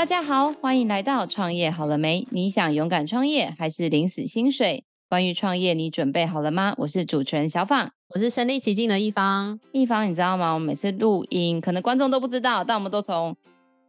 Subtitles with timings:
[0.00, 2.26] 大家好，欢迎来到创业好了没？
[2.30, 4.82] 你想勇敢创业还是领死薪水？
[5.10, 6.72] 关于创业，你准备好了吗？
[6.78, 9.60] 我是主持人小访，我是身临其境的一方。
[9.72, 10.54] 一方，你知道吗？
[10.54, 13.36] 我们每次录音，可能观众都不知道，但我们都从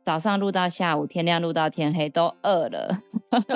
[0.03, 3.01] 早上录到下午，天亮录到天黑，都饿了。
[3.47, 3.55] 对，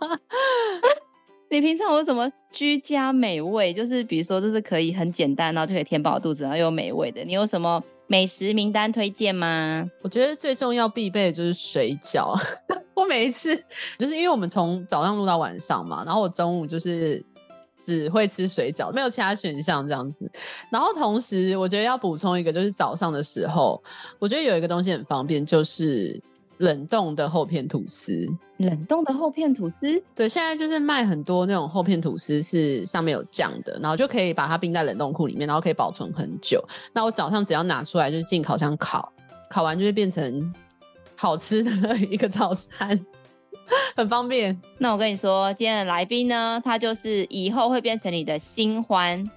[1.50, 3.74] 你平常有什么居家美味？
[3.74, 7.22] 就是比如说，就是可以很简单，然后就可以填饱肚子，然后又有美味的。
[7.22, 7.84] 你有什么？
[8.08, 9.88] 美食名单推荐吗？
[10.02, 12.34] 我觉得最重要必备的就是水饺。
[12.96, 13.54] 我每一次
[13.98, 17.24] 就是因为我们从早上录到晚上嘛，然后我中午就是
[17.78, 20.28] 只会吃水饺，没有其他选项这样子。
[20.72, 23.80] 然后同时我觉得要补充一个，就是早上的时候，
[24.18, 26.20] 我觉得有一个东西很方便，就是。
[26.58, 28.26] 冷冻的厚片吐司，
[28.58, 36.62] 冷冻的厚片吐司，对，现在就是卖很多那种厚片吐司，是上面有酱的，然后就可以把它冰在冷冻库里面，然后可以保存很久。
[36.92, 39.12] 那我早上只要拿出来，就是进烤箱烤，
[39.48, 40.52] 烤完就会变成
[41.16, 42.98] 好吃的一个早餐，
[43.94, 44.60] 很方便。
[44.78, 49.30] 那我跟你说，今天的来宾呢，他就是以后会变成你的新欢，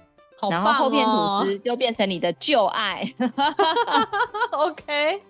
[0.50, 3.14] 然后厚片吐司就变成你的旧爱。
[4.50, 5.22] OK。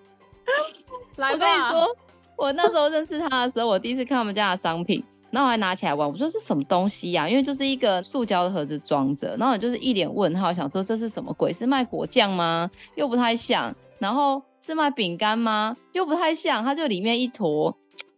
[1.16, 1.96] 来吧，我跟你说，
[2.36, 11.52] 我那时候认识他的时候，我第一次看他们家的商品，然后我还拿起来玩，我说是什么东西呀、因为就是一个塑胶的盒子装着，然后我就是一脸问号，想说这是什么鬼？
[11.52, 12.70] 是卖果酱吗？
[12.94, 13.74] 又不太像。
[13.98, 15.76] 然后是卖饼干吗？
[15.92, 16.64] 又不太像。
[16.64, 17.72] 它就里面一坨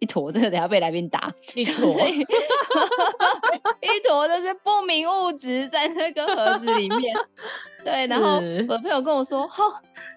[0.05, 1.97] 一坨，这个等下被来宾打一坨，
[3.81, 7.17] 一坨就是不明物质在那个盒子里面。
[7.83, 8.35] 对，然后
[8.69, 9.65] 我的朋友跟我说，哈。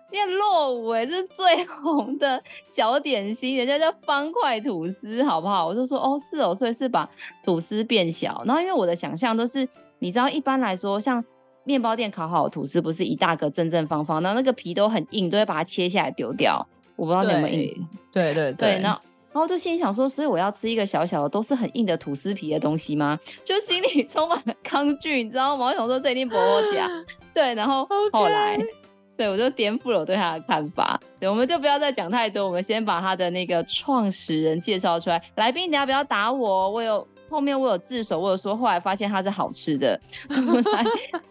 [0.10, 5.68] 念落伍哎，这是最红的小点心，人家叫方块吐司，好不好？
[5.68, 7.06] 我就说哦，是哦，所以是把
[7.44, 8.42] 吐司变小。
[8.46, 9.68] 然后因为我的想象都是，
[10.00, 11.22] 你知道，一般来说，像
[11.66, 16.66] 面包店烤好的吐司，不是一大个正正方方，然后那个皮都很硬，都会把它切下来丢掉。
[16.96, 17.88] 我不知道你有没有印象？
[18.14, 18.82] 对对对，对。
[18.82, 19.02] 然后，
[19.38, 23.20] 然后就心里想说，所以我要吃一个小小的，都是很硬的吐司皮的东西吗？
[23.46, 25.68] 就心里 充满了抗拒，你知道吗？
[25.68, 26.90] 我想说这一定不我讲。
[27.36, 28.58] 对，然后后来。
[28.58, 28.66] Okay.
[29.16, 31.00] 对，我就颠覆了我对他的看法。
[31.20, 35.20] 对，我们就不要再讲太多，我们先把他的那个创始人介绍出来。
[35.36, 36.70] 来宾，你要不要打我？
[36.70, 40.00] 我有后面我有自首，我有说后来发现它是好吃的。
[40.30, 40.86] 来，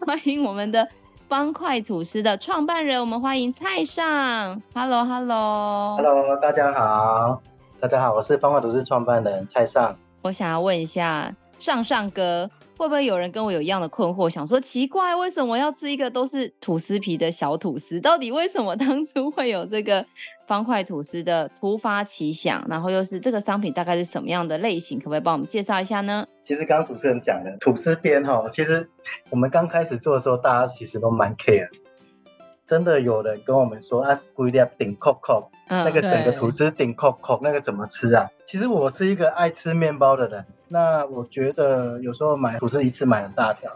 [0.05, 0.85] 欢迎我们的
[1.29, 4.61] 方块吐司的创办人，我们欢迎蔡尚。
[4.73, 7.41] Hello，Hello，Hello，大家好，
[7.79, 9.95] 大家好，我是方块吐司创办人蔡尚。
[10.23, 12.49] 我想要问一下尚尚哥。
[12.75, 17.99] 会不会有人跟我有一样的困惑，想说奇怪，为什么要吃一个都是吐司皮的小吐司？
[17.99, 20.05] 到底为什么当初会有这个
[20.45, 22.63] 方块吐司的突发奇想？
[22.69, 24.99] 然后又是这个商品大概是什么样的类型？
[24.99, 26.27] 可不可以帮我们介绍一下呢？
[26.43, 28.87] 其实刚刚主持人讲的吐司边哈，其实
[29.31, 31.67] 我们刚开始做的时候，大家其实都蛮 care。
[32.67, 38.29] 真的有人跟我们说啊，龟裂顶扣扣，那个整个吐司顶扣扣，那个怎么吃啊？
[38.45, 40.45] 其实我是一个爱吃面包的人。
[40.67, 43.71] 那我觉得有时候买吐司一次买很大条，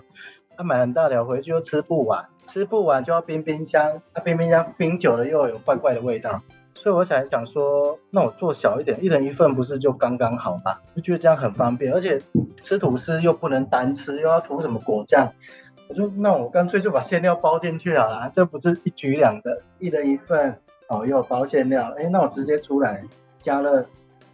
[0.57, 6.41] 他、啊、买很大条回去又吃不完，吃不完就要冰冰箱，他、啊、冰冰箱冰久了又有怪怪的味道，
[6.75, 10.79] 所以我才想说，那我做小一点，一人一份不是就刚刚好吗？
[10.93, 12.21] 就觉得这样很方便，而且
[12.61, 15.31] 吃吐司又不能单吃，又要涂什么果酱，
[15.91, 20.57] 我就那我干脆就把馅料包进去好了，这不是一举两得，一人一份
[20.87, 23.03] 哦，又有包馅料，哎，那我直接出来
[23.41, 23.85] 加热。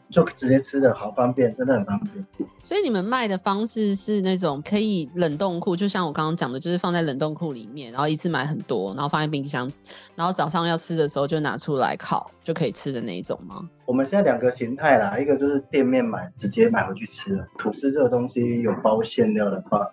[0.09, 2.25] 就直接吃的好方便，真的很方便。
[2.63, 9.69] 所以你们卖的方式是那种可以冷冻库，就像我刚刚讲的，就是放在冷冻库里面，然后一次买很多，然后放在冰箱，
[10.15, 13.69] 然后早上要吃的时候就拿出来烤就可以吃的那一种吗？
[13.85, 17.45] 我们现在两个形态啦，一个就是店面买，直接买回去吃了。
[17.57, 19.85] 吐司这个东西有包馅料的话，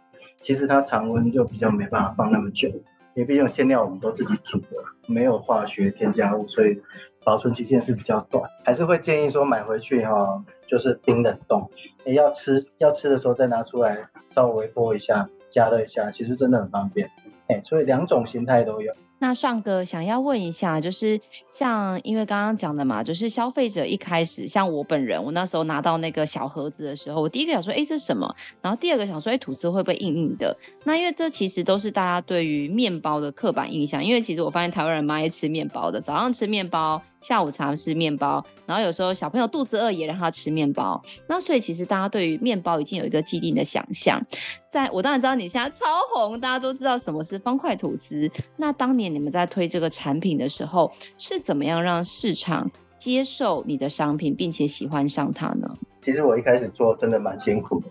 [0.45, 2.69] 其实它常温就比较没办法放那么久，
[3.15, 4.69] 因为毕竟馅料我们都自己煮的，
[5.09, 6.83] 没有化学添加物，所以。
[7.27, 11.71] 保存期限是比较短，还是会建议说买回去哈，就是冰冷冻。
[12.05, 17.11] 你要吃要吃的时候再拿出来，稍微微波一下，加热一下，其实真的很方便。
[17.49, 18.93] 哎，所以两种形态都有。
[19.25, 21.19] 那尚哥想要问一下，就是
[21.51, 28.37] 像因为刚刚讲的嘛，就是消费者一开始像我本人，我那时候拿到那个小盒子的时候，我第一个想说，哎，这是什么？
[28.61, 30.55] 然后第二个想说，哎，吐司会不会硬硬的？
[30.85, 34.05] 那因为这其实都是大家对于面包的刻板印象。
[34.05, 37.01] 因为其实我发现台湾人蛮爱吃面包的，早上吃面包。
[37.25, 41.03] 下午茶吃面包，然后有时候小朋友肚子饿也让他吃面包。
[41.27, 44.21] 那所以其实大家对于面包已经有一个既定的想象。
[44.69, 48.31] 在我当然知道你现在超红，大家都知道什么是方块吐司。
[48.59, 55.67] 那当年你们在推这个产品的时候，是怎么样让市场接受你的商品，并且喜欢上它呢？
[56.03, 57.87] 其实我一开始做真的蛮辛苦的。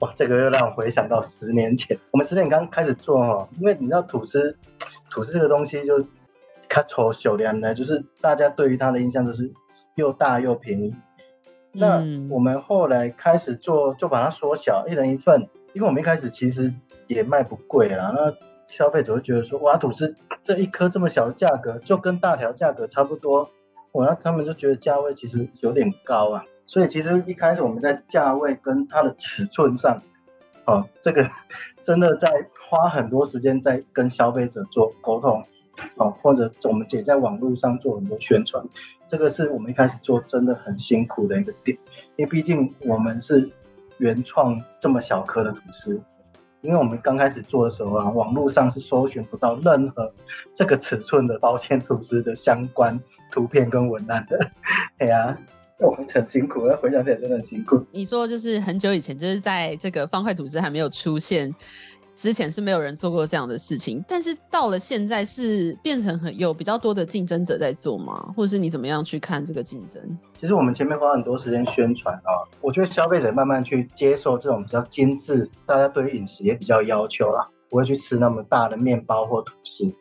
[0.00, 4.54] 哇，这个又让我回想到十年前，我们十年刚开始做哦，因为你知道吐司，
[5.10, 6.06] 吐司这个东西就。
[6.68, 9.52] 它丑小廉呢，就是大家对于它的印象就是
[9.94, 10.94] 又大又便宜。
[11.72, 15.48] 那我们后来开始做，就把它缩小，一人一份。
[15.74, 16.72] 因为我们一开始其实
[17.06, 18.32] 也卖不贵啦，那
[18.66, 23.50] 消费者会觉得说，哇，吐司这一颗这么小的价格，就跟大条价格差不多，
[23.92, 26.46] 我那他们就觉得价位其实有点高啊。
[26.66, 30.00] 所以其实一开始我们在价位跟它的尺寸上，
[30.64, 31.28] 哦，这个
[31.84, 35.44] 真的在花很多时间在跟消费者做沟通，
[35.96, 38.64] 哦，或者我们也在网络上做很多宣传。
[39.08, 41.78] 这个是我们一开始做真的很辛苦的一个点，
[42.16, 43.48] 因为毕竟我们是
[43.98, 46.00] 原创这么小颗的吐司，
[46.60, 50.12] 因为我们刚开始做的时候啊，网络上是搜寻不到任何
[50.56, 52.98] 这个尺寸的包馅吐司的相关
[53.30, 54.50] 图片跟文案的，
[54.98, 55.38] 哎呀，
[55.78, 57.86] 我们很辛苦，要回想起来真的很辛苦。
[57.92, 61.54] 你说就是很久以前，就是在这个方块吐司还没有出现。
[62.16, 68.32] 之前是没有人做过这样的事情，但是到了现在是变成很有比较多的竞争者在做吗？
[68.34, 70.02] 或者是你怎么样去看这个竞争？
[70.40, 79.92] 其实我们前面花很多时间宣传啊，我觉得消费者慢慢去接受这种比较精致，大家对于饮食也比较要求啦，不会去吃那么大的面包或吐司。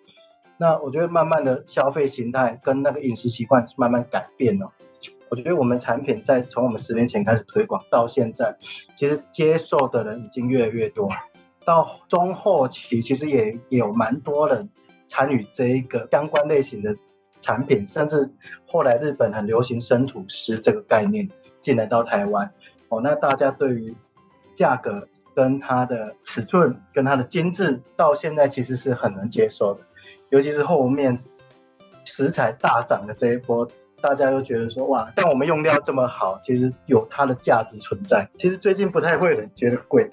[0.58, 4.72] 那我觉得慢慢的消费形态跟那个饮食习惯是慢慢改变了。
[5.28, 8.56] 我觉得我们产品在从我们十年前开始推广到现在，
[8.96, 11.10] 其实接受的人已经越来越多。
[11.66, 14.70] 到中后期，其实也有蛮多人
[15.08, 16.96] 参与这一个相关类型的
[17.42, 18.32] 产品，甚至
[18.68, 21.28] 后来日本很流行生土师这个概念
[21.62, 22.52] 进来到台湾。
[22.90, 23.96] 哦，那大家对于
[24.56, 29.82] 价格跟它的尺寸跟它的精致，到现在其实是很能接受的。
[30.30, 31.20] 尤其是后面
[32.04, 33.68] 食材大涨的这一波，
[34.02, 38.30] 大家都觉得说哇，但我们用料这么好，其实有它的价值存在。
[38.38, 40.10] 其实最近不太会有人觉得贵。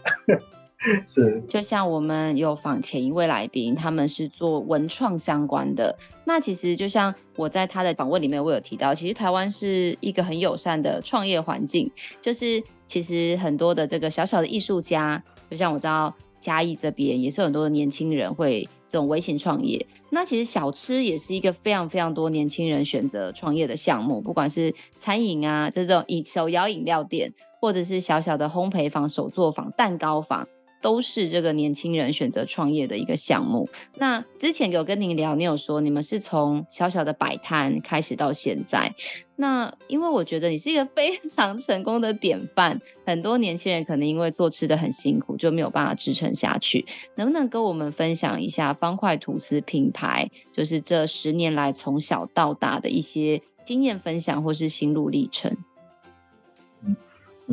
[1.07, 5.97] 是，就像我们有访前一位来宾，他们是做文创相关的。
[6.25, 11.89] 那其实就像我在他的访问里面，我有提到，其实台湾是一个很友善的创业环境，
[12.21, 19.87] 就是其实很多的这个小小的艺术家，就像我知道嘉义这边也是很多的年轻人会这种微型创业。
[20.11, 30.49] 那其实小吃也是一个非常非常多年轻人选择创业的项目，不管是餐饮啊，这种饮手摇饮料店，或者是小小的烘焙坊、手作坊、蛋糕坊。
[30.83, 33.67] 都是这个年轻人选择创业的一个项目。
[33.97, 38.93] 那之前有跟您聊，你有说你们是从小小的摆摊开始到现在。
[39.37, 46.85] 那因为我觉得你是一个非常成功的典范，很多年轻人可能因为做吃的很辛苦，就没有办法支撑下去。
[47.17, 55.57] 能不能跟我们分享一下方块吐司品牌，就是这十年来从小到大的一些经验分享或是心路历程？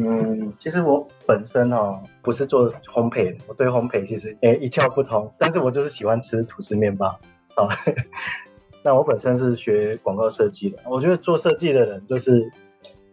[0.01, 7.19] 嗯，其实我本身哦不是做烘焙的，我对烘焙其实诶一窍不通，但是我就是喜欢吃吐司面包。
[7.55, 7.67] 哦，
[8.81, 12.51] 那我本身是学广告设计的，我觉得做设计的人就是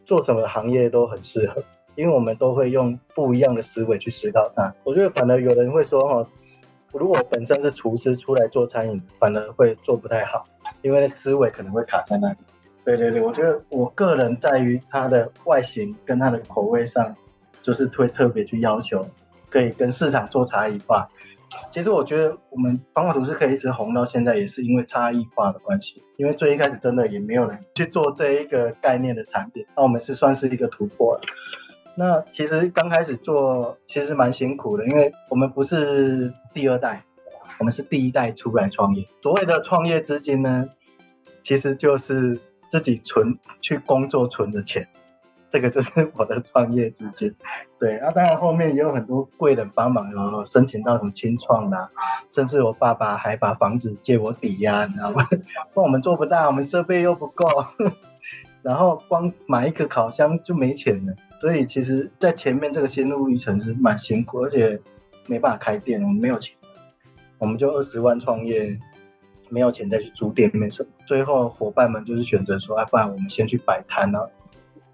[0.04, 1.62] 做什么行业都很适合，
[1.96, 4.72] 因为我们都会用不一样的思维去思考它。
[4.84, 6.28] 我觉得反而有人会说哦，
[6.92, 10.44] 如果本身是厨师出来做餐饮，反而会做不太好，
[10.82, 12.36] 因为思维可能会卡在那里。
[12.86, 17.16] 对对对，我觉得我个人在于它的外形跟它的口味上，
[17.60, 19.04] 就是会特别去要求，
[19.50, 21.08] 可以跟市场做差异化。
[21.68, 26.00] 其实我觉得我们方块图是可以一直红到现在，也是因为差异化的关系。
[26.16, 31.20] 因为最一开始真的也没有人去做这一个概念的产品，那我们是算是一个突破了。
[31.96, 37.02] 那其实刚开始做其实蛮辛苦的，因为我们不是第二代，
[37.58, 39.08] 我们是第一代出来创业。
[39.22, 40.68] 所谓的创业资金呢，
[41.42, 42.38] 其实就是。
[42.70, 44.88] 自己存去工作存的钱，
[45.50, 47.34] 这个就是我的创业资金。
[47.78, 51.90] 对，啊，当然后面也有很多贵人帮忙，有申请到什么青创的，
[52.30, 55.28] 甚至我爸爸还把房子借我抵押，你知道吗？
[55.74, 57.46] 那我们做不大，我们设备又不够，
[58.62, 61.14] 然后光买一个烤箱就没钱了。
[61.40, 64.80] 所以其实，在前面这个心路历程是蛮辛苦，而且
[65.26, 66.56] 没办法开店，我们没有钱，
[67.38, 68.78] 我们就二十万创业。
[69.48, 74.30] 没有钱再去租店面什么，最后伙伴们就是选择说，啊，不然我们先去摆摊了。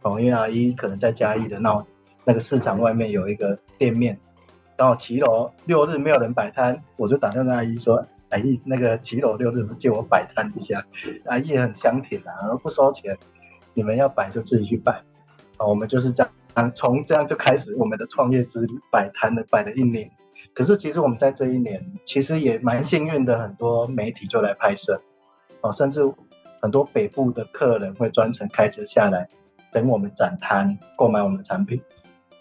[0.02, 1.84] 哦，因为阿姨可能在嘉义的那
[2.24, 4.18] 那个市场外面有一个店面，
[4.76, 10.84] 刚好骑楼六日没有人摆摊，我就打电话阿姨说，阿姨那个骑楼六日借我摆摊一下。
[11.24, 13.16] 阿姨很香甜啊，然后不收钱，
[13.74, 15.02] 你们要摆就自己去摆。
[15.58, 20.10] 哦，我们就是这样，从这样就开始我们的创业之旅，摆摊的摆了一年。
[20.54, 25.00] 可是其实我们在这一年，其实也蛮幸运的，很多媒体就来拍摄，
[25.62, 26.02] 哦，甚至
[26.60, 29.28] 很多北部的客人会专程开车下来
[29.72, 31.80] 等我们展摊购买我们的产品，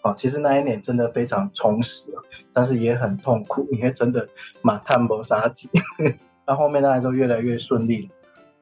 [0.02, 2.04] 哦，其实那一年真的非常充实，
[2.52, 4.28] 但是也很痛苦，因为真的
[4.60, 5.70] 马探谋杀机，
[6.44, 8.10] 到后面大家都越来越顺利，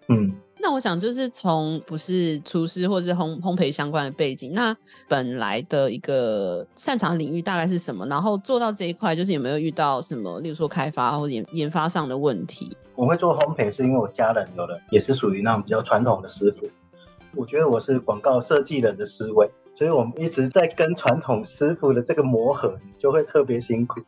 [0.09, 4.76] 嗯，那我想就是从不是厨师或是烘烘焙相关的背景，那
[5.09, 8.07] 本来的一个擅长领域大概是什么？
[8.07, 12.76] 然后做到这一块，就是有没有遇到什么，例如说开发或研研发上的问题？
[12.95, 16.69] 我会做烘焙是因为我家人有的也是属于那种比较传统的师傅，
[17.35, 24.00] 我觉得我是广告设计人的思维，所以我们一直在跟传统师傅的这个磨合，就会特别辛苦。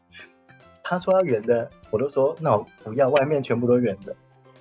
[0.85, 4.15] 他说要圆的，我都说那我不要，外面全部都圆的，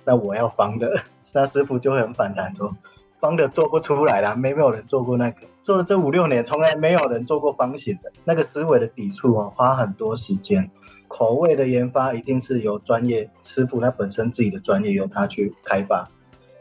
[0.06, 1.02] 那我要方的。
[1.32, 2.76] 那师傅就会很反弹，说
[3.18, 10.70] 方的做不出来啦，没没有人做过那个，做了这五六年，从来没有人做过方形的，那个思维的抵触啊，花很多时间。
[11.08, 16.10] 口味的研发一定是由专业师傅他本身自己的专业由他去开发，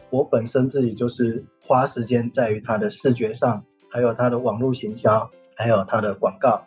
[0.09, 6.65] 我本身自己就是花时间在于他的视觉上，还有他的网络行销，还有他的广告，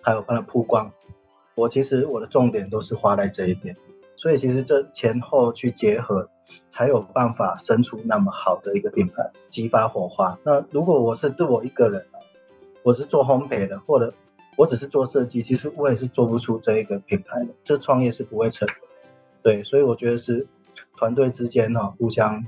[0.00, 0.92] 还有他的曝光，
[1.54, 3.76] 我其实我的重点都是花在这一边，
[4.16, 6.30] 所以其实这前后去结合。
[6.70, 10.38] 才有办法生出那么好的一个品牌，激发火花。
[10.44, 12.06] 那如果我是自我一个人，
[12.82, 14.12] 我是做烘焙的，或者
[14.56, 17.48] 我只是做设计，其实我也是做不出这一个品牌的。
[17.64, 18.74] 这创业是不会成的。
[19.42, 20.46] 对，所以我觉得是
[20.96, 22.44] 团队之间呢，互相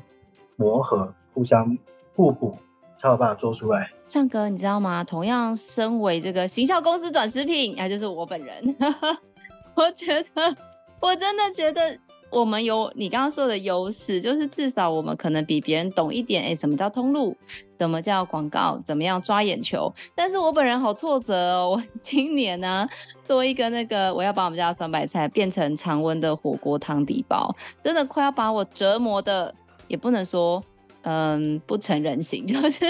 [0.56, 1.78] 磨合、互相
[2.14, 2.58] 互补，
[2.98, 3.90] 才有办法做出来。
[4.06, 5.04] 尚哥，你知道吗？
[5.04, 8.76] 同样身为这个行销公司转食品，那就是我本人。
[9.74, 10.56] 我觉得，
[11.00, 11.98] 我真的觉得。
[12.30, 17.34] 我们有你刚刚说的优势，就是至少我们可能比别人懂一点，哎，什么叫通路，
[17.78, 19.92] 什么叫广告，怎么样抓眼球。
[20.14, 22.86] 但是我本人好挫折哦，我 今年呢、
[23.24, 29.54] 做一个那个，我要把我们家的酸白菜变成常温的火锅汤底包，真的快要把我折磨的，
[29.88, 30.62] 也不能说，
[31.02, 32.84] 嗯，不成人形， 就是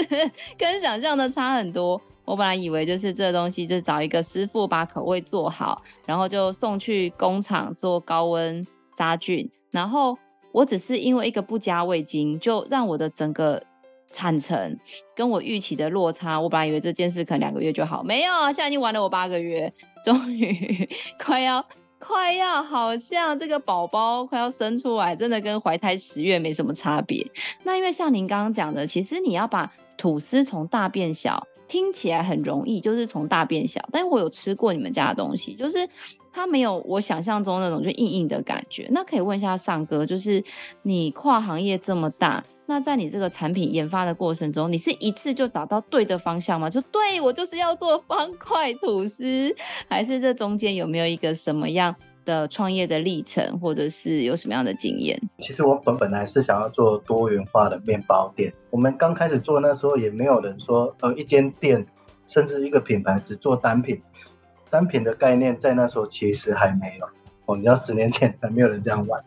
[0.57, 1.99] 跟想象的差很多。
[2.25, 8.67] 我本来以为就是这东西，就是找一个师傅把口味做好，然后就送去工厂做高温。
[8.99, 10.17] 杀菌，然后
[10.51, 13.63] 我只是因为一个不加味精，就让我的整个
[14.11, 14.77] 产程
[15.15, 16.37] 跟我预期的落差。
[16.37, 19.71] 我本来以为这件事可能两个月就好，没有，现在已经玩了我八个月，
[20.03, 21.65] 终于快 要
[21.97, 27.25] 快要，好像这个宝宝快要生出来，真的跟怀胎十月没什么差别。
[27.63, 33.79] 那因为像您刚刚讲的，其实你要把吐司从大变小，听起来很容易，就是从大变小。
[33.93, 35.87] 但是我有吃过你们家的东西，就是。
[36.31, 38.87] 它没有我想象中那种就硬硬的感觉。
[38.91, 40.41] 那可以问一下尚哥，就是
[40.83, 46.69] 你跨行业这么大，那在你这个产品研发的过程中，你是一次就找到对的方向吗？
[46.69, 49.53] 就对我就是要做方块吐司，
[49.89, 51.93] 还是这中间有没有一个什么样
[52.29, 55.19] 的创业的历程，或者是有什么样的经验？
[55.39, 58.53] 其实我本本来是想要做多元化的面包店。
[58.69, 61.83] 我们刚开始做那时候也没有人说，呃，一间店
[62.27, 63.99] 甚至一个品牌只做单品。
[64.69, 67.05] 单品的概念在那时候其实还没有，
[67.47, 69.19] 哦，你知道十年前 还没有人这样玩。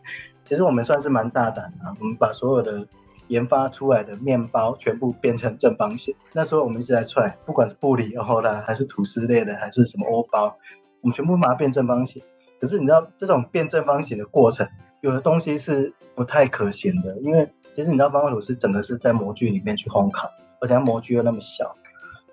[0.45, 2.87] 其实我们算是蛮大胆的，我们把所有的
[3.27, 6.15] 研发出来的面包全部变成正方形。
[6.31, 10.55] 那时候我们一直在踹，不管是布里欧啦，还是吐司类的，还是什么欧包，
[11.01, 12.21] 我们全部把它变正方形。
[12.63, 14.65] 可是你知道这种变正方形的过程，
[15.01, 20.29] 有的东西是不太可行的，因为其实你知道方块吐司整个是在模具里面去烘烤，
[20.61, 21.75] 而且它模具又那么小，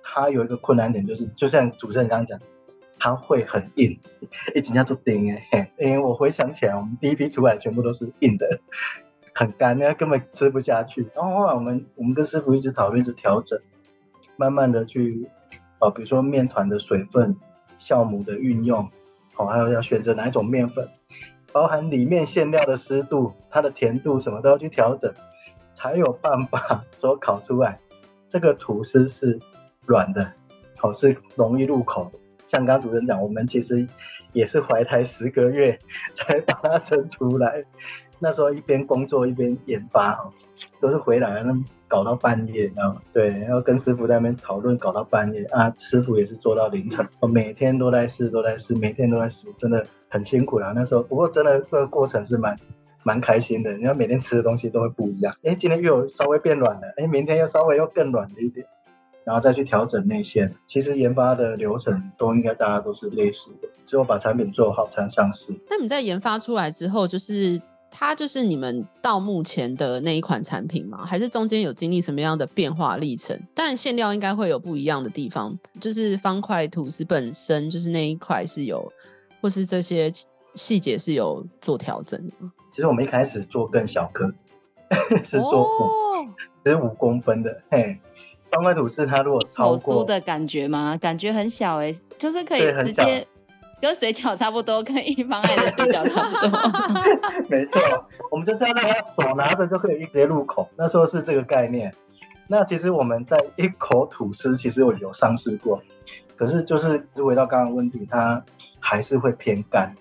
[0.04, 2.38] 它有一个困难点就是，就像主持人刚刚讲。
[3.02, 3.98] 它会很硬，
[4.54, 8.60] 一直要做钉哎，因为我回想起来，我们第一批出来全部都是硬的，
[9.34, 11.08] 很干，那根本吃不下去。
[11.14, 13.58] 然后后来我们我们跟师傅一直讨论，一直调整，
[14.36, 15.30] 慢慢的去，
[15.78, 17.34] 哦，比如说面团的水分、
[17.80, 18.90] 酵母的运用，
[19.46, 20.88] 还有要选择哪一种面粉，
[21.52, 25.12] 包含里面馅料的湿度、它的甜度什么都要去调整，
[25.74, 27.80] 才有办法 说烤出来，
[28.28, 29.38] 这个吐司是
[29.86, 30.32] 软的，
[30.82, 32.12] 哦，是容易入口。
[32.46, 33.86] 像刚刚主持人讲，我们其实
[34.32, 35.78] 也是怀胎十个月
[36.16, 37.64] 才把它生出来。
[38.20, 40.16] 那时候一边工作一边研发，
[40.80, 41.52] 都是回来那
[41.88, 45.74] 搞到半夜，然后对，然后跟师傅在那边讨论，搞到半夜啊。
[45.78, 50.72] 师傅也是做到凌晨，我每天都在试，都在试，每天都在试，真的很辛苦啦。
[50.76, 52.56] 那时候不过真的这个过程是蛮
[53.02, 55.34] 蛮开心的，你要每天吃的东西都会不一样。
[55.42, 58.66] 哎，今天又有稍微变软了，哎，明天又稍微又更软了一点。
[59.22, 65.52] 然后再去调整内馅，其实研发的流程都应该大家都是类似的，最后把产品做好才上市。
[65.68, 71.04] 那你在研发出来之后，就是它就是你们到目前的那一款产品吗？
[71.04, 73.38] 还是中间有经历什么样的变化历程？
[73.54, 78.90] 当然馅料应该会有不一样的地方，就是方块吐司本身就是那一块是有，
[79.40, 80.10] 或是这些
[80.54, 82.34] 细节是有做调整的。
[82.72, 84.32] 其实我们一开始做更小颗，
[85.24, 86.28] 是做五，
[86.64, 87.98] 是五公分的，嘿。
[88.50, 90.96] 方块吐司它如果超过的感觉吗？
[90.96, 93.24] 感觉很小哎、欸，就是可以直接
[93.80, 97.48] 跟水饺差不多，跟一方爱的水饺差不多。
[97.48, 97.80] 没错，
[98.30, 100.68] 我们就是要让他手拿着就可以直接入口。
[100.76, 101.94] 那时候是这个概念。
[102.46, 105.80] 那其实我们在一口吐司，其实我有尝试过，
[106.36, 108.44] 可是就是回到刚刚的问题，它
[108.80, 109.94] 还是会偏干。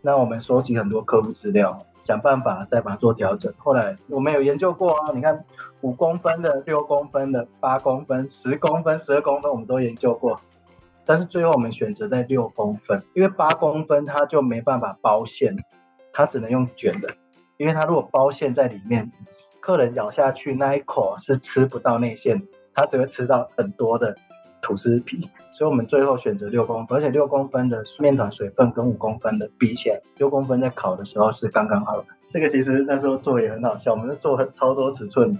[0.00, 3.52] 那我们收集很多客户资料，想办法再把它做调整。
[3.58, 5.44] 后来我们有研究过啊，你看
[5.82, 10.40] 五公分的、六公分的、八公分、十公分、十二公分，我们都研究过。
[11.10, 15.56] 但是最后我们选择在六公分，因为八公分它就没办法包馅，
[16.12, 17.08] 它只能用卷的，
[17.56, 19.10] 因为它如果包馅在里面。
[19.60, 22.42] 客人咬下去那一口是吃不到内馅，
[22.74, 24.16] 他只会吃到很多的
[24.62, 32.06] 吐司皮，所以我们最后选择六公分，而且六公分的面团水分跟五公分的比起来，六公分在烤的时候是刚刚好的。
[32.30, 35.38] 这个其实那时候做也很好笑，我们是做超多尺寸，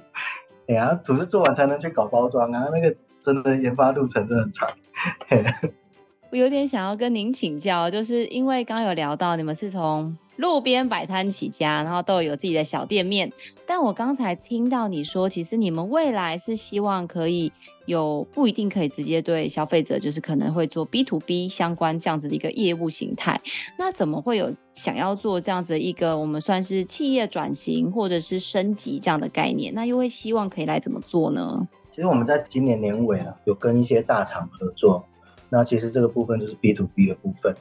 [0.68, 4.68] 哎呀，吐司做完才能去搞包装啊，那个真的研发路程真的很长。
[6.30, 10.16] 我有点想要跟您请教，就是因为刚有聊到你们是从。
[10.36, 13.30] 路边摆摊起家，然后都有自己的小店面。
[13.66, 17.52] 但我刚才听到你说，其实你们未来是希望可以
[17.84, 23.38] 有不一定可以直接对消费者，就是可能会做 B to B 相关这样子的一个业务形态。
[23.78, 29.74] 那怎么会有想要做这样子一个我们算是企业转型或者是升级这样的概念？
[29.74, 31.68] 那又会希望可以来怎么做呢？
[32.00, 35.04] 其实我们在今年年尾啊，有跟一些大厂合作。
[35.50, 37.54] 那其实这个部分就是 B to B 的部分。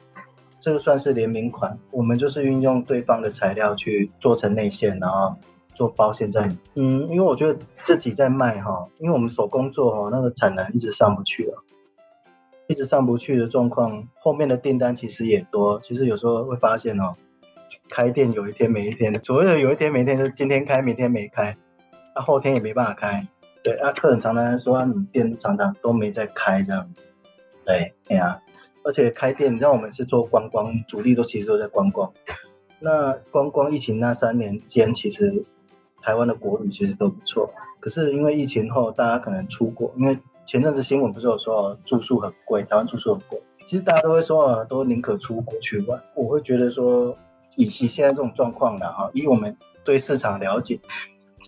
[0.60, 5.36] 这个算是联名款，我们就是运用对方的材料去做成内线，然后
[5.74, 6.50] 做包现在。
[6.74, 11.62] 嗯，因为我觉得自己在卖哈，因为我们手工做哈，那个产能一直上不去了，
[12.66, 15.78] 一直上不去的状况，后面的订单其实也多。
[15.84, 17.14] 其实有时候会发现哦，
[17.90, 21.58] 开店有一天没一天的，所谓的有一天没一天，就是今天开，明天没开，
[22.16, 23.28] 那后天也没办法开。
[23.62, 26.92] 对，啊客人常常说，你店常常都没在开这样。
[27.64, 28.40] 对，哎呀。
[28.82, 32.10] 而且开店，你知道我们是做观光，主力都其实都在观光。
[32.78, 35.44] 那观光疫情那三年间，其实
[36.00, 37.52] 台湾的国旅其实都不错。
[37.78, 43.42] 可是因为疫情后，大家可能出国，因为前阵子新闻不是有说住宿很贵，台湾住宿很贵。
[43.66, 46.02] 其实大家都会说啊，都宁可出国去玩。
[46.14, 47.14] 我会觉得说，
[47.56, 50.80] 以其现在这种状况的哈，以我们对市场了解。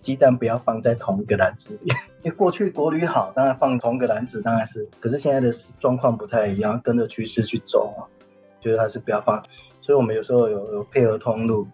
[0.03, 8.05] 鸡蛋不要放在同一个篮子里， 因为过去国旅好，当然放同一个篮子当然是，可是现在的状况不太一样，跟着趋势去走啊，
[8.61, 9.43] 觉得还是不要放。
[9.81, 11.67] 所以我们有时候有有配合通路，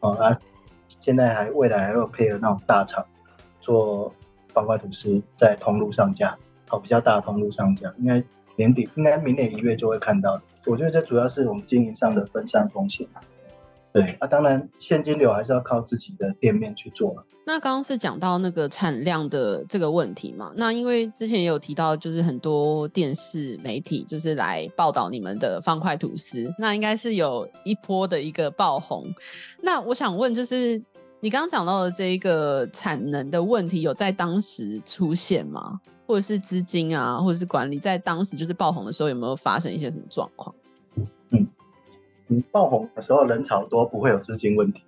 [0.00, 0.38] 啊，
[1.00, 3.04] 现在还未来还有配合那种大厂
[3.60, 4.14] 做
[4.48, 8.22] 方块吐司在通路上架，好，比较大的通路上架，应该
[8.56, 10.40] 年底应该明年一月就会看到。
[10.66, 13.06] 我觉得这主要是我们经营上的分散风险。
[13.92, 17.24] 对啊，当然现金流还是要靠自己的店面去做。
[17.46, 20.52] 那刚刚是讲到那个产量的这个问题嘛？
[20.56, 29.06] 那因为之前也有提到，就是很多电视媒体就是来报道你们的方块吐司，那应该是有一波的一个爆红。
[29.62, 30.82] 那我想问，就是
[31.20, 35.80] 你刚刚讲到的这一个产能的问题，有在当时出现吗？
[36.06, 40.54] 或者是资金啊，或者是管理，在当时就是爆红的时候，有没有发生一些什么状况？
[42.28, 44.84] 你爆红的时候人潮多，不会有资金问题。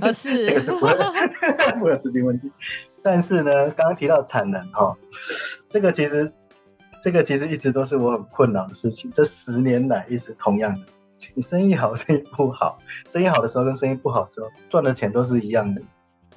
[0.00, 0.92] 啊、是这个是不会
[1.78, 2.50] 不会有资金问题。
[3.02, 4.96] 但是呢，刚刚提到产能哈，
[5.68, 6.32] 这个其实
[7.02, 9.10] 这个其实一直都是我很困扰的事情。
[9.10, 10.80] 这十年来一直同样的，
[11.34, 12.78] 你生意好，生意不好，
[13.10, 15.82] 生意好的时候跟生意不好的时候赚的钱都是一样的，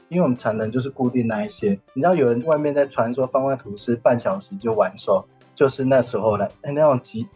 [0.10, 1.80] 因为我们产能就是固定那一些。
[1.94, 7.28] 你知道有人外面在传说方块吐司半小时就完售，就是那时候来那种急。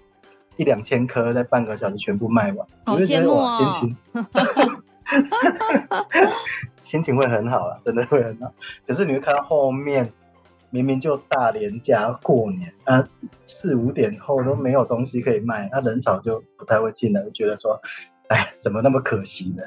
[0.58, 3.72] 一两千颗在半个小时全部卖完，好羡慕哦！
[3.80, 3.98] 心情，
[6.82, 8.54] 心情会很好啊，真的会很好。
[8.88, 10.12] 可是你会看到后面，
[10.70, 13.08] 明明就大连假过年啊，
[13.46, 17.82] 四五点后都没有东西可以卖，那人潮就不太会进来，就觉得说，
[18.30, 19.64] 哎，怎么那么可惜呢？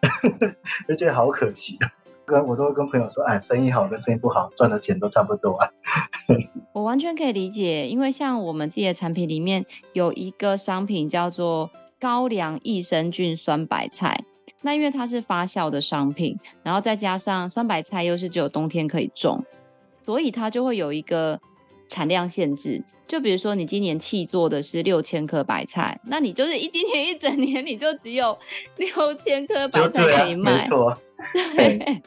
[0.88, 1.78] 就觉得好可惜。
[2.24, 5.70] 跟我都会跟朋友说，哎，生意好跟生意不好赚的钱都差不多啊。
[6.78, 14.22] 我完全可以理解，因为像我们自己的产品里面有一个商品叫做高粱益生菌酸白菜，
[14.62, 19.44] 那因为它是发酵的商品，然后再加上酸白菜又是只有冬天可以种，
[20.06, 21.40] 所以它就会有一个
[21.88, 22.84] 产量限制。
[23.08, 28.38] 就比如说你今年契作的是六千颗白菜，那你就是一 今年一整年你就只有
[28.76, 30.68] 六千颗白菜可以卖。
[31.56, 32.00] 对，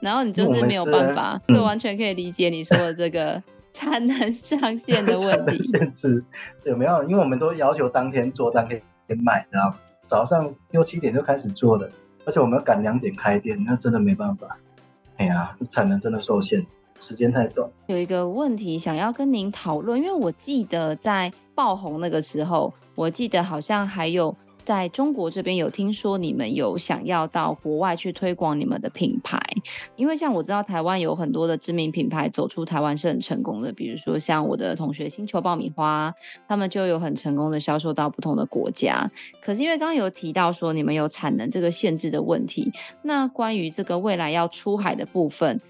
[0.00, 3.42] 然后你就是没有办法，就完全可以理解你说的这个
[3.74, 5.62] 产能上限的 问题。
[5.64, 6.24] 限制
[6.64, 7.02] 有没有？
[7.04, 8.80] 因为我们都要求当天做，当天
[9.22, 9.76] 买，知道吗？
[10.06, 11.90] 早上六七点就开始做的，
[12.24, 14.56] 而且我们要赶两点开店，那真的没办法。
[15.18, 16.64] 哎呀，产能真的受限，
[16.98, 17.68] 时间太短。
[17.88, 24.34] 有一个问题想要跟您讨论，因为我记得在爆红那个时候，我记得好像还有。
[24.64, 29.38] 在中国这边有听说你们有想要到国外去推广你们的品牌，
[29.94, 36.14] 因为像我知道台湾有很多的知名品牌走出台湾是很成功的，比如说像我的同学星球爆米花，
[36.48, 39.10] 他们就有很成功的销售到不同的国家。
[39.42, 42.72] 可是因为刚刚有提到说你们有产能这个限制的问题，
[43.02, 45.60] 那关于这个未来要出海的部分，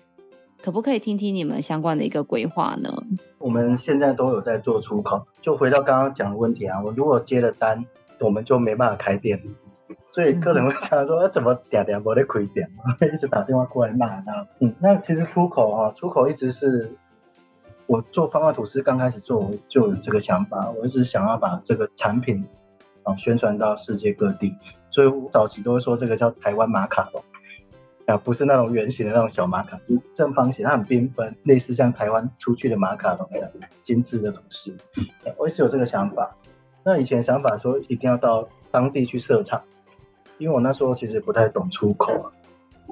[0.62, 2.94] 可不可以听听你们相关的一个规划呢？
[3.38, 7.84] 我们现在都有在做出口，就回到刚刚讲的问题啊，我如果接了单。
[8.24, 9.42] 我们就没办法开店，
[10.10, 12.70] 所以客人会想说：“怎么点点不得亏点？”
[13.12, 14.46] 一直打电话过来骂他。
[14.60, 16.96] 嗯，那其实出口啊，出口一直是
[17.86, 22.46] 我做方块吐司刚开始做就有这个想法，我一直想要把这个产品
[23.02, 24.54] 啊宣传到世界各地，
[24.90, 27.22] 所以我早期都会说这个叫台湾马卡龙
[28.06, 33.50] 啊，不是那种圆形的那种小马卡，是正方形，它很缤纷，类似像台湾出去的马卡龙一样
[33.82, 34.74] 精致的吐司。
[35.36, 36.34] 我一直有这个想法。
[36.84, 39.62] 那以前想法说一定要到当地去设厂，
[40.38, 42.32] 因为我那时候其实不太懂出口啊，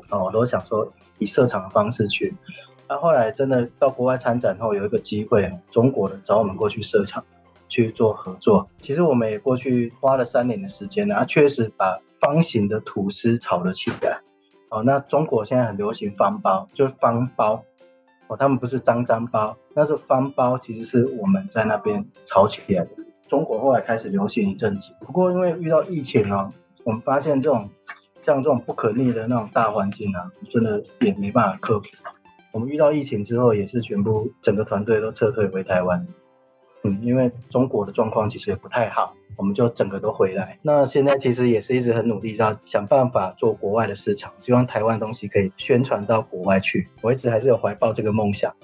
[0.08, 2.34] 哦，我都想说以设厂的方式去。
[2.88, 7.24] 那后来真的到国外参展后，有一个机会，中国的找我们过去设厂
[7.68, 8.68] 去做合作。
[8.80, 14.20] 其实我们也过去花了三年的时间，然后确实把方形的吐司炒了起来。
[14.70, 17.62] 哦，那中国现在很流行方包，就是方包。
[18.28, 22.90] 哦，他们不是张张包，那是方包，其实是我们在那边炒起来的。
[23.32, 26.52] 中国后来开始流行一阵子，不过因为遇到疫情啊，
[26.84, 27.70] 我们发现这种
[28.20, 31.88] 像这种不可逆的那种大环境啊，真的也没办法克服。
[32.52, 36.06] 我们遇到疫情之后，也是全部整个团队都撤退回台湾。
[36.84, 40.58] 嗯，因为中国的状况其实也不太好，我们就整个都回来。
[40.60, 46.86] 那现在其实也是一直很努力，要想办法做国外的市场，希望台湾东西可以宣传到国外去。
[47.00, 48.54] 我一直还是有怀抱这个梦想。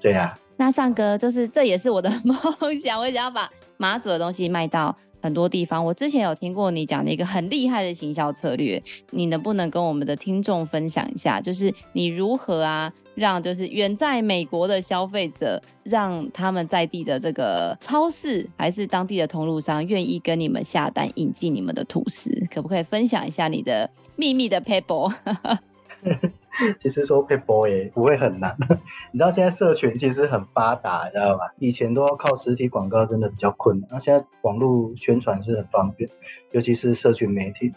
[0.00, 2.36] 对呀、啊，那尚哥就是这也是我的 梦
[2.82, 3.48] 想，我想要把。
[3.76, 11.40] 马祖的东西卖到很多地方，我之前有听过你讲的一个很厉害的行销策略，你能不能跟我们的听众分享一下？
[11.40, 25.12] 就是你如何啊，让就是远在美国的消费者，让他们在地的这个超市还是当地的通路商愿意跟你们下单，引进你们的吐司，可不可以分享一下你的秘密的 paper？？
[26.80, 28.56] 其实说配播也不会很难，
[29.12, 31.52] 你知道现在社群其实很发达，你知道吧？
[31.58, 33.88] 以前都要靠实体广告，真的比较困难。
[33.92, 36.08] 那现在网络宣传是很方便，
[36.52, 37.74] 尤其是社群媒体。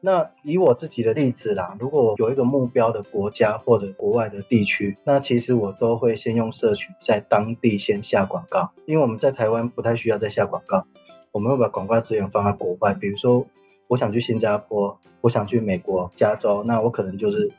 [0.00, 10.86] 那以我自己的例子啦，如果有一个目标的国家或者国外的地区，那其实我都会先用社群在当地先下广告，因为我们在台湾不太需要再下广告，
[11.32, 12.94] 我们会把广告资源放在国外。
[12.94, 13.46] 比如说，
[13.88, 17.50] 我想去新加坡，我想去美国加州，那我可能就是。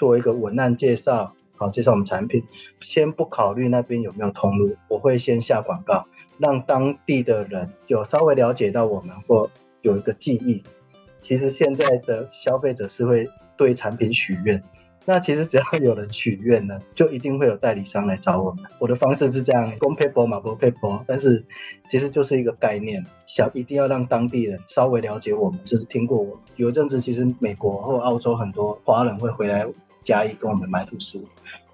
[0.00, 2.42] 做一个文案介绍，好，介绍我们产品，
[2.80, 6.06] 先不考虑那边有没有通路，我会先下广告，
[6.38, 9.50] 让当地的人有稍微了解到我们或
[9.82, 10.62] 有一个记忆。
[11.20, 14.62] 其实现在的消费者是会对产品许愿。
[15.04, 18.64] 那其实只要有人许愿呢，就一定会有代理商来找我们。
[18.78, 21.44] 我的方式是这样，公配博马不配博，但是
[21.90, 26.40] 其实就是一个概念，想一定要让当地人稍微了解我们，就是听过我。
[26.56, 29.66] 有一阵子，其实美国或澳洲很多华人会回来
[30.04, 31.22] 嘉义跟我们买土司，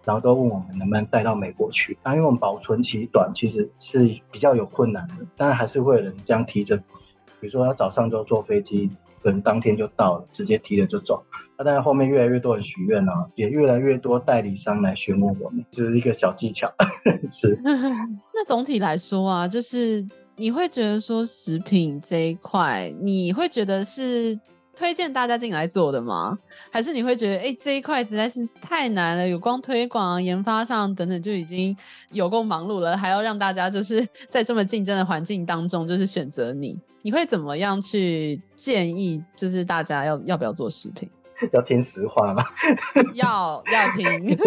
[0.05, 1.97] 然后都问我们能不能带到美国去。
[2.03, 8.91] 那因为我们保存期短，其实是比较有困难的，但还是会有人这样提着，比如说他早上就坐飞机。
[9.23, 11.25] 可能当天就到了，直接提着就走。
[11.59, 16.73] 那当然后面越来越多人许愿了，也越来越多代理商来询问我们，这是一个小技巧。
[17.29, 17.59] 是。
[18.33, 24.39] 那总体来说啊，就是你会觉得说食品这一块，你会觉得是
[24.77, 26.39] 推荐大家进来做的吗？
[26.71, 31.75] 还是你会觉得，哎、欸，这一块实在是太难了，有光推广、研发上等等就已经
[32.13, 36.79] 有够忙碌了，还要让大家就是在这么竞争的环境当中，就是选择你。
[37.03, 39.23] 你会怎么样去建议？
[39.35, 41.09] 就是大家要要不要做食品？
[41.53, 42.45] 要听实话吗？
[43.15, 44.39] 要要听。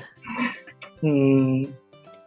[1.02, 1.72] 嗯，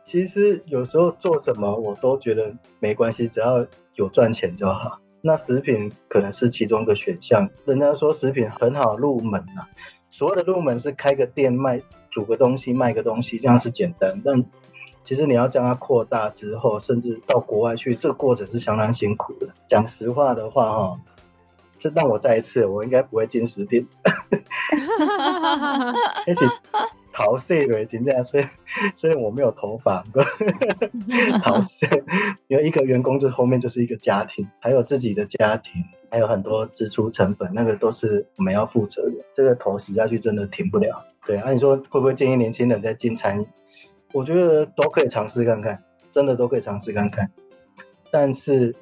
[0.05, 4.99] 其实有时候做什么我都觉得没关系，只要有赚钱就好。
[5.21, 7.49] 那食品可能是其中一个选项。
[7.65, 9.69] 人家说食品很好入门啊，
[10.09, 14.45] 所谓的入门是开个店卖，煮个东西卖个东西，这样是简单，但。
[15.03, 19.47] 其实你要将它扩大之后，甚至到国外去，这个过程是相当辛苦的。
[19.65, 20.99] 讲实话的话，哈，
[21.77, 23.87] 这让我再一次，我应该不会进食品。
[26.27, 26.45] 而且
[27.17, 28.45] 桃色的真这样，所以
[28.93, 30.05] 所以我没有头发，
[31.41, 31.87] 桃色，
[32.45, 39.15] 因为一个员工就后面就是一个家庭，还有自己的家庭，还有很多支出成本，那个都是我们要负责的。
[39.35, 41.07] 这个头洗下去真的停不了。
[41.25, 43.47] 对啊，你说会不会建议年轻人在进餐饮？
[44.13, 45.81] 我觉得都可以尝试看看，
[46.13, 47.31] 真的都可以尝试看看，
[48.11, 48.75] 但是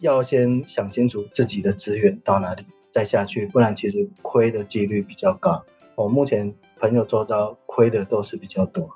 [0.00, 5.64] 要先想清楚自己的资源到哪里再下去，不然其实亏的几率比较高。
[6.02, 8.88] 我目前朋友周遭亏的都是比较多。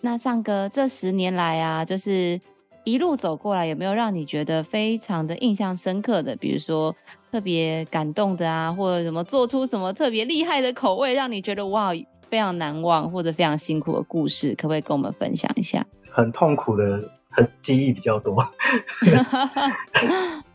[0.00, 2.40] 那尚哥这十年来啊，就是
[2.84, 6.36] 一路走过来，有没有让你觉得非常的印象深刻的？
[6.36, 6.94] 比如说
[7.32, 11.90] 特别感动的啊，或者什么做出什么特别厉害的口味，让你觉得哇，
[12.28, 15.84] 非常难忘或者非常辛苦的故事，可不可以跟我们分享一下？
[16.10, 18.46] 很痛苦的，很记忆比较多。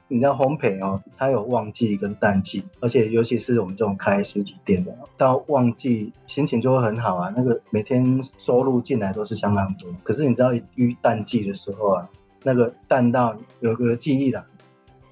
[0.10, 9.90] 你知道烘焙哦，它有旺季跟淡季，而且尤其是我们这种开实体店的，到旺季心情就会很好啊，那个每天收入进来都是相当多。
[10.04, 12.10] 可是你知道一遇淡季的时候啊，
[12.44, 14.46] 那个淡到有个记忆的，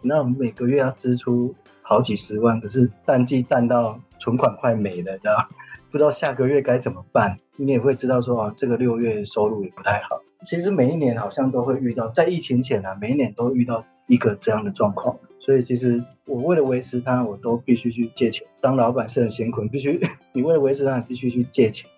[0.01, 5.49] 那我们每个月要支出好几十万，可是淡季淡到存款快没了，知道
[5.91, 7.35] 不知道下个月该怎么办？
[7.57, 10.21] 你也会知道说啊，这个六月收入也不太好。
[10.45, 13.83] 其实每一年好像都会遇到，在疫情前啊，每一年都遇到。
[14.07, 18.45] 一个这样的状况，所以其实我为了维持它，我都必须去借钱。
[18.61, 19.99] 当老板是很辛苦，你必须
[20.33, 21.89] 你为了维持它，你必须去借钱，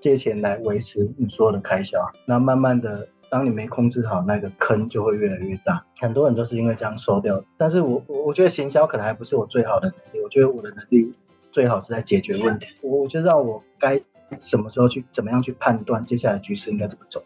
[0.00, 1.98] 借钱来维持你所有的开销。
[2.26, 5.86] 那慢慢的，当你没控制好，那个坑就会越来越大。
[6.00, 7.44] 很多人都是因为这样收掉。
[7.56, 11.12] 但是我我觉得行销可能还不是我最好的能力，我觉得我的能力
[11.52, 12.66] 最好是在解决问题。
[12.82, 14.00] 我知道我该
[14.38, 17.22] 什么时候去怎么样去判断接下来局势应该怎么走。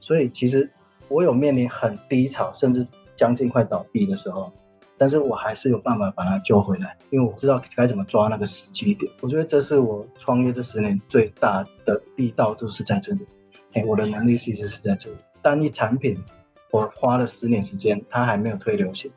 [0.00, 0.70] 所以其实
[1.08, 2.84] 我有面临很低潮，甚至。
[3.16, 4.52] 将近快倒闭的时候，
[4.98, 9.10] 但是我还是有办法把它救回来，因为我知道该怎么抓那个时机点。
[9.20, 13.26] 我觉得这是我创业这十年最大的力道，就是在这里。
[13.72, 15.16] 嘿，我的能力其实是在这里。
[15.42, 16.16] 单一产品，
[16.70, 19.10] 我花了十年时间，它还没有退流行，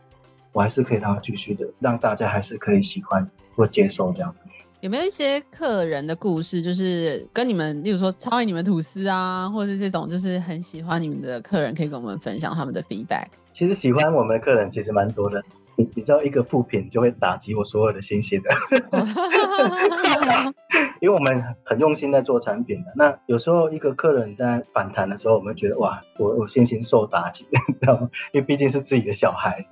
[0.51, 4.35] 我还是可以让它继续的，让大家还是可以喜欢或接受这样。
[4.81, 13.25] 有没有一些客人的故事，就是跟你们，例如说超爱你们吐司啊，或者是这种，就是很喜欢你们的客人，可以跟我们分享他们的 feedback。
[13.51, 15.43] 其实喜欢我们的客人其实蛮多的，
[15.75, 18.49] 你你知道一个负评就会打击我所有的信心的，
[21.01, 22.93] 因为我们很用心在做产品的。
[22.95, 28.09] 那有时候一个客人在反弹的时候，我们觉得哇，我我信心受打击， 你知道吗？
[28.31, 29.65] 因为毕竟是自己的小孩，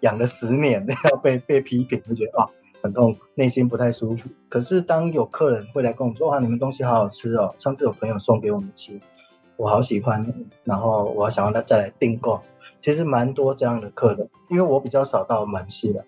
[0.00, 2.48] 养了十年， 要被被批评，就觉得哇。
[2.86, 4.28] 很痛，内心不太舒服。
[4.48, 8.98] 可是当有客人会来跟我们说：“哇，你们东西好好吃哦！”上次有朋友送给我们吃，
[9.56, 12.40] 我好喜欢，然后我想要他再来订购。
[12.80, 16.04] 其实蛮多这样的客人，因为我比较少到门市的。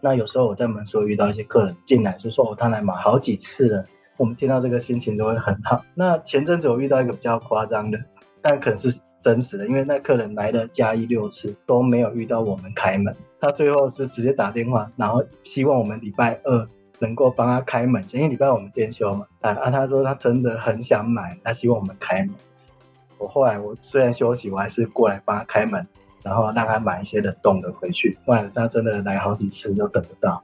[0.00, 3.84] 那有时候我在门市遇到一些客人进来，就说：“哦，他来买好几次了。”
[4.18, 5.82] 我们听到这个心情就会很好。
[5.94, 7.98] 那前阵子我遇到一个比较夸张的，
[8.42, 13.14] 但可能是真实的，因为那客人来了嘉义六次都没有遇到我们开门。
[13.40, 19.26] 他最后是直接打电话，然后希望我们礼拜二能够帮他开门，因为礼拜我们店休嘛。
[19.40, 22.34] 啊，啊他说他真的很想买，他希望我们开门。
[23.18, 25.86] 我后来我虽然休息，我还是过来帮他开门，
[26.22, 28.18] 然后让他买一些冷冻的回去。
[28.24, 30.42] 不然他真的来好几次都等不到，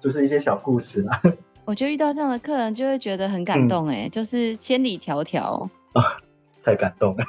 [0.00, 1.20] 就是一些小故事啦。
[1.64, 5.68] 我觉得遇到这样的客人就会觉得很感动，哎、嗯，就是千里迢迢。
[6.68, 7.24] 太感动了，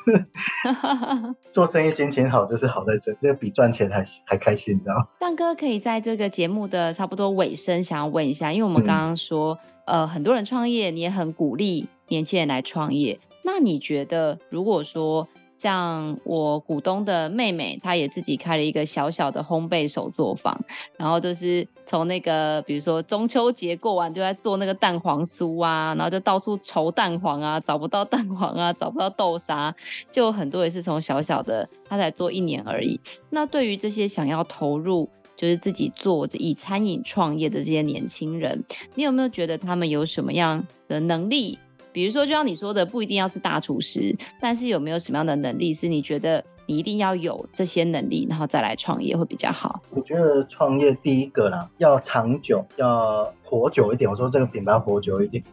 [1.49, 5.07] 做生意心情好就是好在这，这比赚钱还还开心，你知道吗？
[5.17, 15.25] 蛋哥可以在这个节目的差不多尾声，想要问一下，因为我们刚刚说，嗯、呃，很多人创业，你也很鼓励年轻人来创业，那你觉得，如果说，
[15.59, 20.57] 像我股东的妹妹，她也自己开了一个小小的烘焙手作坊，
[20.97, 29.75] 然后就是从那个，比如说中秋节过完就在做那个蛋黄酥啊，然后就到处筹蛋黄啊，找不到蛋黄啊，找不到豆沙，
[30.09, 32.97] 就很多也是从小小的，她才做一年而已。
[33.29, 38.63] 那对于这些想要投入，就是自己做以餐饮创业的这些年轻人，
[38.95, 41.59] 你有没有觉得他们有什么样的能力？
[41.91, 49.81] 比如说，就像你说的，不一定要是大厨师，但是有没有什么样的能力是你觉得你一定要有这些能力，然后再来创业会比较好？
[49.89, 54.09] 我觉得创业第一个啦，要长久，要活久一点。
[54.09, 55.43] 我说这个品牌要活久一点，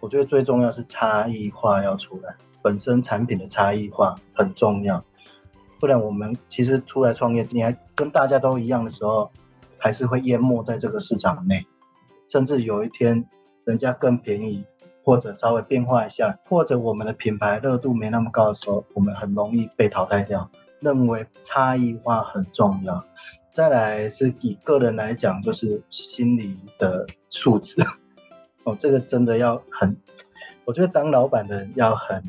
[0.00, 5.02] 我觉得最重要是差异化要出来，本身产品的差异化很重要，
[5.80, 9.30] 不然我们其实出来创业，你还跟大家都一样的时候，
[9.78, 11.64] 还是会淹没在这个市场内，
[12.28, 13.26] 甚至有一天
[13.64, 14.64] 人家更便宜。
[15.04, 20.50] 或者稍微变化一下，或者我们的品牌热度没那么高的时候，我们很容易被淘汰掉。
[20.80, 23.04] 认为差异化很重要。
[23.52, 27.76] 再来是以个人来讲，就是心理的素质。
[28.64, 29.96] 哦，这个真的要很，
[30.64, 32.24] 我觉得当老板的人要很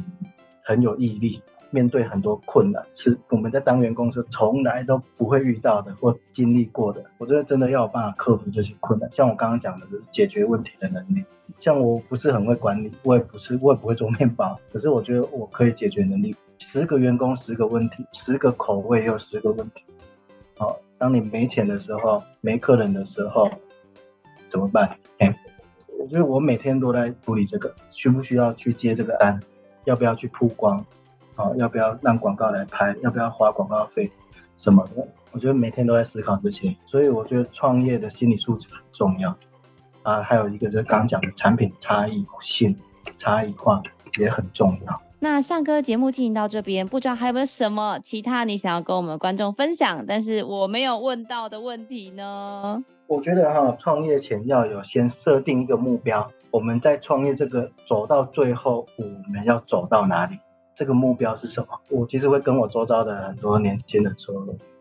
[0.63, 1.41] 很有毅力，
[1.73, 7.03] 面对很多困难，是我们在当员工时从来都不会遇到的或经历过的。
[7.17, 9.11] 我觉得真的要有办法克服这些困难。
[9.11, 11.25] 像我刚刚讲的，就是解决问题的能力。
[11.59, 16.35] 像我不是很会管理，我也不是，我也不会做面包，可是我觉得我可以解决能力。
[16.59, 19.83] 十个员工十个问题，十个口味又十个问题。
[20.55, 23.49] 好，当你没钱的时候，没客人的时候，
[24.47, 24.97] 怎么办？
[25.17, 25.35] 哎，
[25.99, 29.41] 我觉得我每天都在处理这个，需不需要去接这个单？
[29.85, 30.85] 要不要去曝光？
[31.35, 32.95] 好，要不要让广告来拍？
[33.01, 34.11] 要不要花广告费？
[34.57, 35.07] 什么的？
[35.31, 39.35] 我觉得每天都在思考这些，所以我觉得创业的心理素质很重要。
[40.03, 42.77] 啊，还有一个就是刚讲的产品差异性、
[43.17, 43.81] 差异化
[44.19, 45.01] 也很重要。
[45.19, 52.83] 那尚哥节目进行到这边，不知道还有没有什么其他你想要跟我们观众分享，但是我没有问到的问题呢？
[53.07, 60.37] 我觉得哈，创业前要有先设定一个目标，我们在创业这个走到最后，我们要走到哪里？
[60.75, 61.67] 这个目标是什么？
[61.89, 64.33] 我其实会跟我周遭的很多年轻人说，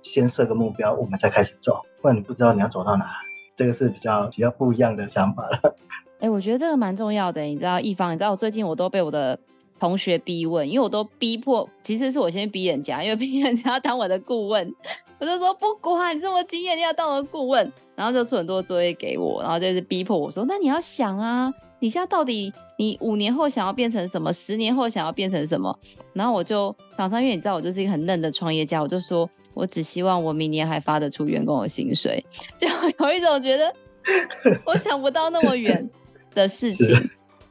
[0.03, 3.07] 先设个目标，我们再开始走，不然你不知道你要走到哪。
[3.55, 5.77] 这个是比较比较不一样的想法了。
[6.21, 7.43] 哎、我觉得这个蛮重要的。
[7.43, 9.39] 你知道，一方，你知道我最近我都被我的
[9.79, 14.75] 同学逼问，因为我都逼迫，其实是我先逼人家，因为逼人家要当我的顾问。
[15.19, 21.53] 我就说不管你这么经验，你要当我的顾问，然后就出很多作业给我，然后就是逼迫我说，那你要想啊，
[21.83, 24.33] 你现在到底你五年后想要变成什么？
[24.33, 25.77] 十年后想要变成什么？
[26.13, 29.29] 然后我就厂商，因为你知道我就是一个很嫩的创业家，我就说。
[29.55, 32.25] 我只希望我明年还发得出员工的薪水，
[32.57, 33.71] 就有一种觉得
[34.65, 35.91] 我想不到那么远
[36.35, 37.11] 的事情。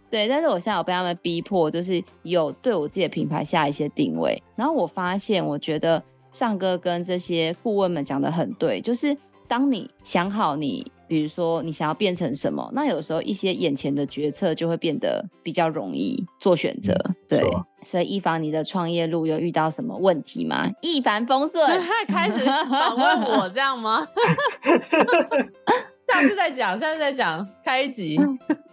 [0.10, 4.42] 对，但是我现在有被他们逼迫，就是有对我自己的品牌下一些定位。
[4.56, 9.16] 然后我发现，我觉得尚哥跟这些顾问们讲的很对，就是
[9.48, 10.92] 当你想好你。
[11.12, 12.72] 比如说，你想要变成什么？
[12.72, 16.94] 那有时候一些眼前的决策就会变得比较容易做选择。
[16.94, 17.44] 嗯、对，
[17.84, 20.70] 所以一凡，你的创业路有遇到什么问题吗？
[20.82, 21.68] 一帆风顺，
[22.08, 24.08] 开始访问我这样吗？
[26.08, 28.18] 下次再讲，下次再讲，开一集。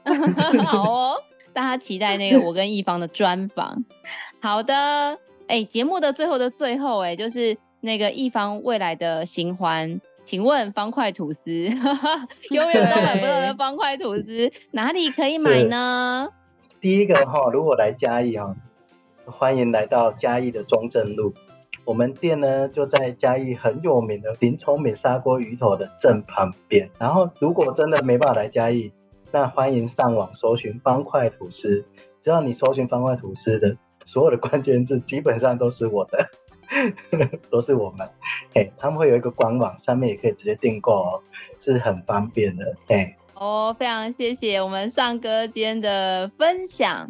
[0.64, 1.16] 好哦，
[1.52, 3.84] 大家期待那个我跟一方的专访。
[4.40, 4.74] 好的，
[5.48, 10.00] 哎、欸，节目的最后的最后、欸，哎，就是那个一方未来的新欢。
[10.28, 11.50] 请问方块吐司，
[12.52, 16.28] 永远都买不到的方块吐司，哪里可以买呢？
[16.82, 18.54] 第一个哈，如果来嘉义哈，
[19.24, 21.32] 欢迎来到嘉义的中正路，
[21.86, 26.90] 我们店呢就在嘉义很有名的林聪明砂锅鱼头的正旁边。
[26.98, 28.92] 然后，如果真的没办法来嘉义，
[29.32, 31.86] 那欢迎上网搜寻方块吐司，
[32.20, 36.28] 只要你搜寻方块吐司的所有的关键字，基本上都是我的。
[37.50, 38.08] 都是我们，
[38.54, 41.22] 哎，他们会有一个官网，上面也可以直接订购哦，
[41.58, 43.14] 是很方便的，对。
[43.34, 47.08] 哦，非常谢谢我们尚哥今天的分享。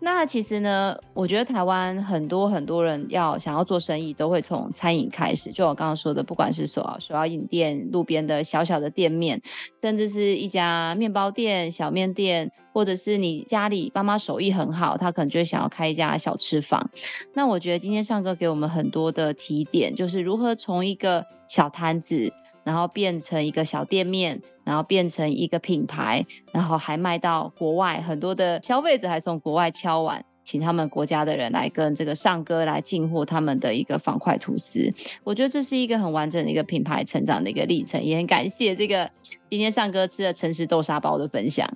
[0.00, 5.50] 那其实呢，我觉得台湾很多很多人要想要做生意，都会从餐饮开始。
[5.50, 9.40] 就我刚刚说的，不管是手手摇饮店、路边的小小的店面，
[9.82, 16.88] 甚至是一家面包店、小面店，或者是你家里爸妈手艺很好，他可能就会想要开一家小吃房。
[17.34, 22.32] 那我觉得今天尚哥给我们很多的提点，就是如何从一个小摊子。
[22.68, 34.90] 然后变成一个小店面，然后变成一个品牌，然后还卖到国外，很多的消费者还从国外敲碗，请他们国家的人来跟这个尚哥来进货他们的一个方块吐司。
[35.22, 39.10] 我觉得这是一个很完整的一个品牌成长的一个历程，也很感谢这个
[39.50, 41.68] 今天尚哥吃的诚实豆沙包的分享。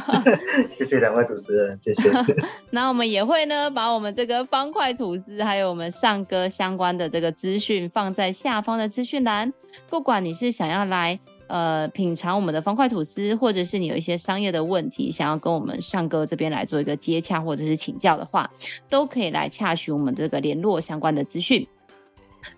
[0.66, 2.10] 谢谢两位主持人，谢谢。
[2.72, 9.52] 那我们也会呢，把我们这个方块吐司还有我们尚哥相关的这个资讯放在下方的资讯栏。
[9.90, 18.50] 不管你是想要来呃品尝我们的方块吐司，或者是你有一些商业的问题想要跟我们尚哥这边来做一个接洽或者是请教的话，
[18.88, 21.66] 都可以来洽询我们这个联络相关的资讯。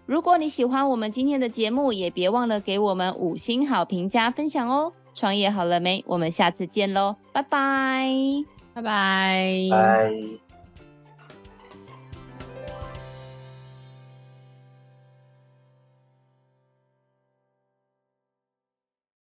[0.06, 4.92] 如果你喜欢我们今天的节目，也别忘了给我们五星好评加分享哦。
[5.14, 6.04] 创业好了没？
[6.06, 8.08] 我们下次见喽，拜拜，
[8.74, 10.51] 拜拜，拜。